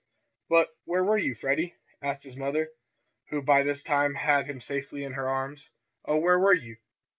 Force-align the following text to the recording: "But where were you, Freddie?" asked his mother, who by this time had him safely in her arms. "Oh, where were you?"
"But 0.49 0.69
where 0.85 1.03
were 1.03 1.19
you, 1.19 1.35
Freddie?" 1.35 1.75
asked 2.01 2.23
his 2.23 2.35
mother, 2.35 2.71
who 3.29 3.39
by 3.43 3.61
this 3.61 3.83
time 3.83 4.15
had 4.15 4.47
him 4.47 4.59
safely 4.59 5.03
in 5.03 5.13
her 5.13 5.29
arms. 5.29 5.69
"Oh, 6.05 6.17
where 6.17 6.39
were 6.39 6.55
you?" 6.55 6.77